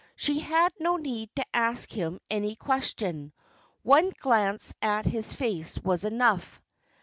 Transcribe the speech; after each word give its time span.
She 0.15 0.39
had 0.39 0.73
no 0.79 0.97
need 0.97 1.29
to 1.35 1.45
ask 1.53 1.91
him 1.91 2.19
any 2.27 2.55
question; 2.55 3.33
one 3.83 4.11
glance 4.17 4.73
at 4.81 5.05
his 5.05 5.35
face 5.35 5.77
was 5.77 6.03
enough. 6.05 6.59